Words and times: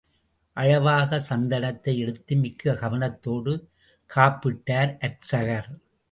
அளவாகச் 0.57 1.25
சந்தனத்தை 1.29 1.93
எடுத்து 1.97 2.35
மிக்க 2.35 2.73
கவனத்தோடு 2.73 3.53
காப்பிட்டார் 4.09 4.93
அர்ச்சகர். 4.99 5.69